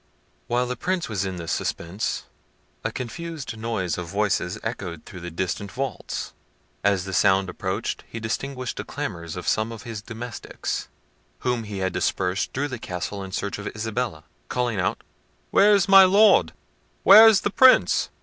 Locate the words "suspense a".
1.51-2.91